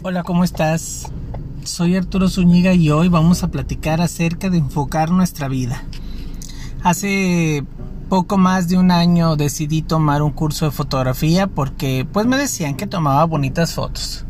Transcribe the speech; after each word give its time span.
Hola, 0.00 0.22
¿cómo 0.22 0.44
estás? 0.44 1.10
Soy 1.64 1.96
Arturo 1.96 2.28
Zúñiga 2.28 2.72
y 2.72 2.88
hoy 2.88 3.08
vamos 3.08 3.42
a 3.42 3.48
platicar 3.48 4.00
acerca 4.00 4.48
de 4.48 4.58
enfocar 4.58 5.10
nuestra 5.10 5.48
vida. 5.48 5.82
Hace 6.84 7.64
poco 8.08 8.38
más 8.38 8.68
de 8.68 8.78
un 8.78 8.92
año 8.92 9.34
decidí 9.34 9.82
tomar 9.82 10.22
un 10.22 10.30
curso 10.30 10.66
de 10.66 10.70
fotografía 10.70 11.48
porque 11.48 12.06
pues 12.12 12.26
me 12.26 12.36
decían 12.36 12.76
que 12.76 12.86
tomaba 12.86 13.24
bonitas 13.24 13.74
fotos. 13.74 14.24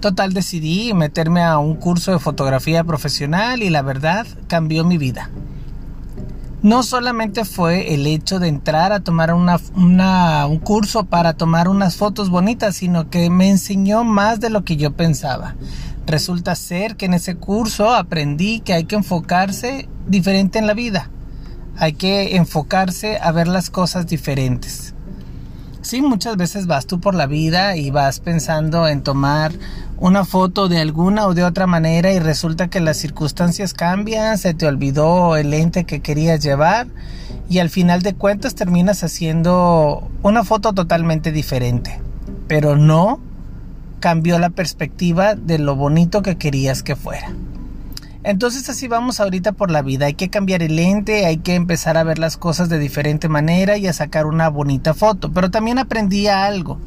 Total 0.00 0.32
decidí 0.32 0.94
meterme 0.94 1.44
a 1.44 1.58
un 1.58 1.74
curso 1.74 2.10
de 2.12 2.18
fotografía 2.18 2.82
profesional 2.82 3.62
y 3.62 3.68
la 3.68 3.82
verdad 3.82 4.26
cambió 4.48 4.84
mi 4.84 4.96
vida 4.96 5.28
no 6.64 6.82
solamente 6.82 7.44
fue 7.44 7.92
el 7.92 8.06
hecho 8.06 8.38
de 8.38 8.48
entrar 8.48 8.90
a 8.92 9.00
tomar 9.00 9.34
una, 9.34 9.58
un 10.46 10.58
curso 10.58 11.04
para 11.04 11.34
tomar 11.34 11.68
unas 11.68 11.96
fotos 11.96 12.30
bonitas, 12.30 12.76
sino 12.76 13.10
que 13.10 13.28
me 13.28 13.50
enseñó 13.50 14.02
más 14.02 14.40
de 14.40 14.48
lo 14.48 14.64
que 14.64 14.78
yo 14.78 14.94
pensaba. 14.94 15.56
Resulta 16.06 16.54
ser 16.54 16.96
que 16.96 17.04
en 17.04 17.12
ese 17.12 17.34
curso 17.34 17.94
aprendí 17.94 18.60
que 18.60 18.72
hay 18.72 18.84
que 18.84 18.96
enfocarse 18.96 19.90
diferente 20.06 20.58
en 20.58 20.66
la 20.66 20.72
vida. 20.72 21.10
Hay 21.76 21.92
que 21.92 22.36
enfocarse 22.36 23.18
a 23.18 23.30
ver 23.30 23.46
las 23.46 23.68
cosas 23.68 24.06
diferentes. 24.06 24.93
Sí, 25.84 26.00
muchas 26.00 26.38
veces 26.38 26.66
vas 26.66 26.86
tú 26.86 26.98
por 26.98 27.14
la 27.14 27.26
vida 27.26 27.76
y 27.76 27.90
vas 27.90 28.18
pensando 28.18 28.88
en 28.88 29.02
tomar 29.02 29.52
una 29.98 30.24
foto 30.24 30.66
de 30.66 30.78
alguna 30.80 31.26
o 31.26 31.34
de 31.34 31.44
otra 31.44 31.66
manera 31.66 32.10
y 32.10 32.18
resulta 32.18 32.68
que 32.68 32.80
las 32.80 32.96
circunstancias 32.96 33.74
cambian, 33.74 34.38
se 34.38 34.54
te 34.54 34.66
olvidó 34.66 35.36
el 35.36 35.50
lente 35.50 35.84
que 35.84 36.00
querías 36.00 36.42
llevar 36.42 36.86
y 37.50 37.58
al 37.58 37.68
final 37.68 38.00
de 38.00 38.14
cuentas 38.14 38.54
terminas 38.54 39.04
haciendo 39.04 40.10
una 40.22 40.42
foto 40.42 40.72
totalmente 40.72 41.32
diferente. 41.32 42.00
Pero 42.48 42.76
no 42.76 43.20
cambió 44.00 44.38
la 44.38 44.48
perspectiva 44.48 45.34
de 45.34 45.58
lo 45.58 45.76
bonito 45.76 46.22
que 46.22 46.36
querías 46.36 46.82
que 46.82 46.96
fuera. 46.96 47.30
Entonces 48.24 48.66
así 48.70 48.88
vamos 48.88 49.20
ahorita 49.20 49.52
por 49.52 49.70
la 49.70 49.82
vida. 49.82 50.06
Hay 50.06 50.14
que 50.14 50.30
cambiar 50.30 50.62
el 50.62 50.76
lente, 50.76 51.26
hay 51.26 51.36
que 51.36 51.54
empezar 51.54 51.98
a 51.98 52.04
ver 52.04 52.18
las 52.18 52.38
cosas 52.38 52.70
de 52.70 52.78
diferente 52.78 53.28
manera 53.28 53.76
y 53.76 53.86
a 53.86 53.92
sacar 53.92 54.24
una 54.24 54.48
bonita 54.48 54.94
foto. 54.94 55.30
Pero 55.30 55.50
también 55.50 55.78
aprendí 55.78 56.26
algo, 56.26 56.80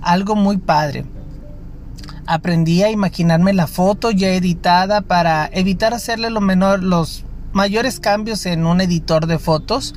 algo 0.00 0.34
muy 0.34 0.56
padre. 0.56 1.04
Aprendí 2.26 2.82
a 2.82 2.90
imaginarme 2.90 3.52
la 3.52 3.66
foto 3.66 4.10
ya 4.10 4.30
editada 4.30 5.02
para 5.02 5.50
evitar 5.52 5.92
hacerle 5.92 6.30
lo 6.30 6.40
menor, 6.40 6.82
los 6.82 7.26
mayores 7.52 8.00
cambios 8.00 8.46
en 8.46 8.64
un 8.64 8.80
editor 8.80 9.26
de 9.26 9.38
fotos 9.38 9.94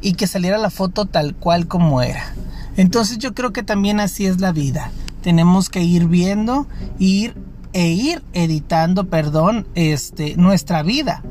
y 0.00 0.12
que 0.12 0.28
saliera 0.28 0.58
la 0.58 0.70
foto 0.70 1.06
tal 1.06 1.34
cual 1.34 1.66
como 1.66 2.02
era. 2.02 2.34
Entonces 2.76 3.18
yo 3.18 3.34
creo 3.34 3.52
que 3.52 3.64
también 3.64 3.98
así 3.98 4.26
es 4.26 4.40
la 4.40 4.52
vida. 4.52 4.92
Tenemos 5.22 5.68
que 5.68 5.82
ir 5.82 6.06
viendo, 6.06 6.68
ir 7.00 7.34
e 7.72 7.88
ir 7.88 8.22
editando, 8.32 9.08
perdón, 9.08 9.66
este, 9.74 10.36
nuestra 10.36 10.82
vida. 10.82 11.22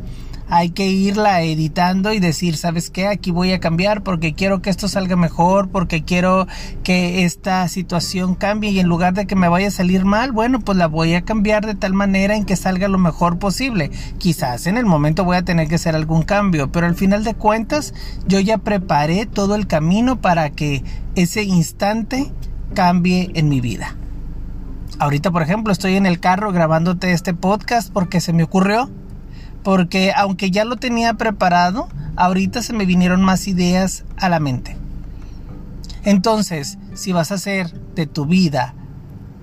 Hay 0.49 0.69
que 0.69 0.88
irla 0.88 1.41
editando 1.41 2.13
y 2.13 2.19
decir, 2.19 2.55
¿sabes 2.55 2.89
qué? 2.89 3.07
Aquí 3.07 3.31
voy 3.31 3.52
a 3.52 3.59
cambiar 3.59 4.02
porque 4.02 4.33
quiero 4.33 4.61
que 4.61 4.69
esto 4.69 4.88
salga 4.88 5.17
mejor, 5.17 5.67
porque 5.67 6.05
quiero 6.05 6.47
que 6.83 7.25
esta 7.25 7.67
situación 7.67 8.33
cambie 8.33 8.71
y 8.71 8.79
en 8.79 8.88
lugar 8.88 9.13
de 9.13 9.27
que 9.27 9.35
me 9.35 9.49
vaya 9.49 9.67
a 9.67 9.71
salir 9.71 10.05
mal, 10.05 10.31
bueno, 10.31 10.61
pues 10.61 10.77
la 10.77 10.88
voy 10.88 11.16
a 11.16 11.23
cambiar 11.23 11.66
de 11.66 11.75
tal 11.75 11.94
manera 11.94 12.38
en 12.38 12.45
que 12.45 12.55
salga 12.55 12.88
lo 12.88 12.97
mejor 12.97 13.39
posible. 13.39 13.91
Quizás 14.19 14.67
en 14.67 14.77
el 14.77 14.85
momento 14.85 15.25
voy 15.25 15.35
a 15.35 15.44
tener 15.44 15.67
que 15.67 15.75
hacer 15.75 15.95
algún 15.95 16.23
cambio, 16.23 16.72
pero 16.72 16.88
al 16.88 16.95
final 16.95 17.25
de 17.25 17.33
cuentas 17.33 17.94
yo 18.25 18.39
ya 18.39 18.57
preparé 18.57 19.25
todo 19.25 19.53
el 19.53 19.67
camino 19.67 20.22
para 20.22 20.49
que 20.49 20.81
ese 21.16 21.44
instante 21.44 22.31
cambie 22.73 23.31
en 23.33 23.49
mi 23.49 23.59
vida. 23.59 23.97
Ahorita, 25.00 25.30
por 25.30 25.44
ejemplo, 25.44 25.72
estoy 25.72 25.95
en 25.95 26.08
el 26.08 26.20
carro 26.20 26.52
grabándote 26.52 27.12
este 27.12 27.35
podcast 27.35 27.94
porque 27.94 28.19
se 28.19 28.34
me 28.34 28.44
ocurrió. 28.44 28.90
Porque 29.63 30.12
aunque 30.16 30.50
ya 30.50 30.66
lo 30.66 30.78
tenía 30.78 31.13
preparado, 31.13 31.88
ahorita 32.16 32.63
se 32.63 32.74
me 32.74 32.85
vinieron 32.85 33.22
más 33.22 33.47
ideas 33.47 34.06
a 34.18 34.28
la 34.30 34.40
mente. 34.40 34.75
Entonces, 36.03 36.80
si 36.96 37.12
vas 37.12 37.31
a 37.31 37.36
hacer 37.36 37.80
de 37.94 38.07
tu 38.07 38.25
vida 38.25 38.74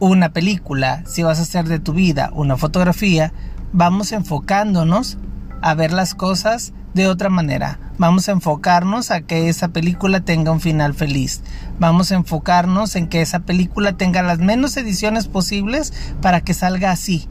una 0.00 0.32
película, 0.32 1.04
si 1.06 1.22
vas 1.22 1.38
a 1.38 1.42
hacer 1.42 1.68
de 1.68 1.78
tu 1.78 1.92
vida 1.92 2.30
una 2.34 2.56
fotografía, 2.56 3.32
vamos 3.72 4.10
enfocándonos 4.10 5.18
a 5.64 5.72
ver 5.72 5.94
las 5.94 6.14
cosas 6.14 6.74
de 6.92 7.08
otra 7.08 7.30
manera. 7.30 7.78
Vamos 7.96 8.28
a 8.28 8.32
enfocarnos 8.32 9.10
a 9.10 9.22
que 9.22 9.48
esa 9.48 9.68
película 9.68 10.20
tenga 10.20 10.52
un 10.52 10.60
final 10.60 10.92
feliz. 10.92 11.40
Vamos 11.78 12.12
a 12.12 12.16
enfocarnos 12.16 12.96
en 12.96 13.08
que 13.08 13.22
esa 13.22 13.40
película 13.40 13.94
tenga 13.94 14.22
las 14.22 14.40
menos 14.40 14.76
ediciones 14.76 15.26
posibles 15.26 15.94
para 16.20 16.42
que 16.42 16.52
salga 16.52 16.90
así. 16.90 17.30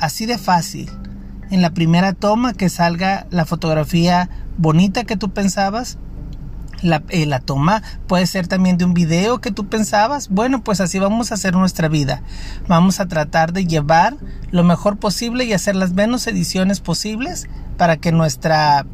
Así 0.00 0.24
de 0.24 0.38
fácil. 0.38 0.90
En 1.50 1.60
la 1.60 1.74
primera 1.74 2.14
toma 2.14 2.54
que 2.54 2.70
salga 2.70 3.26
la 3.28 3.44
fotografía 3.44 4.30
bonita 4.56 5.04
que 5.04 5.18
tú 5.18 5.34
pensabas. 5.34 5.98
La, 6.80 7.02
eh, 7.10 7.28
toma 7.44 7.82
puede 8.06 8.26
ser 8.26 8.46
también 8.46 8.78
de 8.78 8.86
un 8.86 8.94
video 8.94 9.42
que 9.42 9.50
tú 9.50 9.68
pensabas. 9.68 10.30
Bueno, 10.30 10.64
pues 10.64 10.80
así 10.80 10.98
vamos 10.98 11.32
a 11.32 11.34
hacer 11.34 11.54
nuestra 11.54 11.88
vida. 11.88 12.22
Vamos 12.66 12.98
a 12.98 13.08
tratar 13.08 13.52
de 13.52 13.66
llevar 13.66 14.16
lo 14.50 14.64
mejor 14.64 14.96
posible 14.96 15.44
y 15.44 15.52
hacer 15.52 15.76
las 15.76 15.92
menos 15.92 16.26
ediciones 16.26 16.80
posibles 16.80 17.48
para 17.76 17.96
que 17.96 18.12
nuestra 18.12 18.86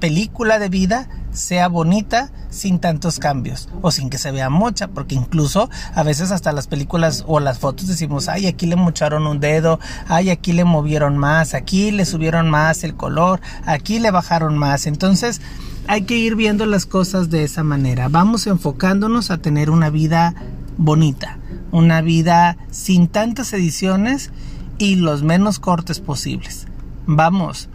película 0.00 0.58
de 0.58 0.68
vida 0.68 1.08
sea 1.32 1.68
bonita 1.68 2.30
sin 2.50 2.78
tantos 2.78 3.18
cambios 3.18 3.68
o 3.82 3.90
sin 3.90 4.08
que 4.08 4.18
se 4.18 4.30
vea 4.30 4.48
mucha, 4.48 4.88
porque 4.88 5.14
incluso 5.14 5.68
a 5.94 6.02
veces 6.02 6.30
hasta 6.30 6.52
las 6.52 6.66
películas 6.66 7.24
o 7.26 7.40
las 7.40 7.58
fotos 7.58 7.86
decimos, 7.86 8.28
ay, 8.28 8.46
aquí 8.46 8.66
le 8.66 8.76
mocharon 8.76 9.26
un 9.26 9.40
dedo, 9.40 9.78
ay, 10.08 10.30
aquí 10.30 10.52
le 10.52 10.64
movieron 10.64 11.18
más, 11.18 11.54
aquí 11.54 11.90
le 11.90 12.04
subieron 12.06 12.48
más 12.48 12.84
el 12.84 12.94
color, 12.94 13.40
aquí 13.66 13.98
le 13.98 14.10
bajaron 14.10 14.56
más. 14.56 14.86
Entonces 14.86 15.40
hay 15.86 16.02
que 16.02 16.16
ir 16.16 16.34
viendo 16.34 16.66
las 16.66 16.86
cosas 16.86 17.30
de 17.30 17.44
esa 17.44 17.62
manera. 17.62 18.08
Vamos 18.08 18.46
enfocándonos 18.46 19.30
a 19.30 19.38
tener 19.38 19.70
una 19.70 19.90
vida 19.90 20.34
bonita, 20.76 21.38
una 21.72 22.00
vida 22.00 22.56
sin 22.70 23.08
tantas 23.08 23.52
ediciones 23.52 24.30
y 24.78 24.96
los 24.96 25.22
menos 25.22 25.58
cortes 25.58 26.00
posibles. 26.00 26.66
Vamos, 27.06 27.68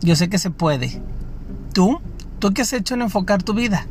yo 0.00 0.16
sé 0.16 0.28
que 0.28 0.38
se 0.38 0.50
puede. 0.50 1.02
¿Tú? 1.72 2.00
¿Tú 2.38 2.52
qué 2.52 2.62
has 2.62 2.72
hecho 2.72 2.94
en 2.94 3.02
enfocar 3.02 3.42
tu 3.42 3.52
vida? 3.52 3.86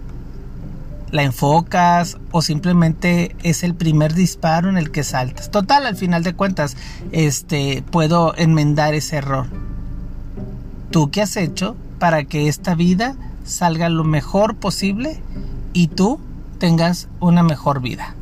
¿La 1.12 1.24
enfocas 1.24 2.18
o 2.32 2.42
simplemente 2.42 3.36
es 3.42 3.64
el 3.64 3.74
primer 3.74 4.14
disparo 4.14 4.70
en 4.70 4.78
el 4.78 4.92
que 4.92 5.04
saltas? 5.04 5.50
Total, 5.50 5.86
al 5.86 5.96
final 5.96 6.24
de 6.24 6.34
cuentas, 6.34 6.78
este, 7.12 7.84
puedo 7.92 8.36
enmendar 8.38 8.94
ese 8.94 9.18
error. 9.18 9.48
¿Tú 10.92 11.10
qué 11.12 11.22
has 11.22 11.36
hecho 11.38 11.76
para 12.00 12.24
que 12.26 12.48
esta 12.48 12.76
vida 12.76 13.16
salga 13.44 13.90
lo 13.90 14.04
mejor 14.04 14.56
posible 14.56 15.22
y 15.74 15.88
tú 15.88 16.20
tengas 16.60 17.08
una 17.20 17.44
mejor 17.44 17.82
vida? 17.82 18.16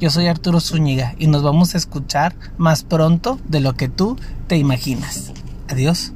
Yo 0.00 0.08
soy 0.08 0.28
Arturo 0.28 0.60
Zúñiga 0.60 1.14
y 1.18 1.26
nos 1.26 1.42
vamos 1.42 1.74
a 1.74 1.78
escuchar 1.78 2.34
más 2.56 2.84
pronto 2.84 3.38
de 3.46 3.60
lo 3.60 3.74
que 3.74 3.90
tú 3.90 4.16
te 4.48 4.56
imaginas. 4.56 5.30
Adiós. 5.68 6.14